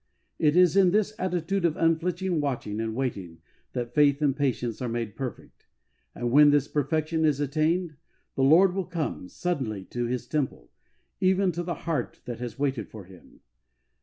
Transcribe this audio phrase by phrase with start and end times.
[0.39, 3.37] It is in this attitude of unflinching watching and waiting
[3.73, 5.67] that faith and patience are made perfect;
[6.15, 7.97] and when this perfection is attained,
[8.33, 10.71] the Lord will come suddenly to His temple,
[11.19, 13.41] even to the heart that has waited for Him.